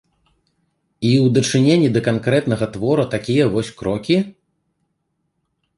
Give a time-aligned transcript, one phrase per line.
[1.09, 4.23] І ў дачыненні да канкрэтнага твора такія вось крокі?